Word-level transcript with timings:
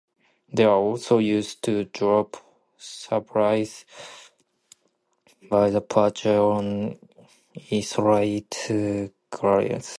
They 0.51 0.65
were 0.65 0.71
also 0.71 1.19
used 1.19 1.63
to 1.65 1.83
drop 1.85 2.35
supplies 2.75 3.85
by 5.47 5.77
parachute 5.79 6.37
on 6.39 6.97
isolated 7.71 9.13
garrisons. 9.29 9.89